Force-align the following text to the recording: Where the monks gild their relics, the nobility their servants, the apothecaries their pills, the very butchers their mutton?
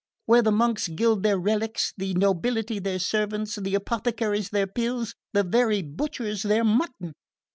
Where 0.25 0.41
the 0.41 0.51
monks 0.51 0.87
gild 0.87 1.21
their 1.21 1.37
relics, 1.37 1.93
the 1.95 2.15
nobility 2.15 2.79
their 2.79 2.97
servants, 2.97 3.53
the 3.61 3.75
apothecaries 3.75 4.49
their 4.49 4.65
pills, 4.65 5.13
the 5.31 5.43
very 5.43 5.83
butchers 5.83 6.41
their 6.41 6.63
mutton? 6.63 7.11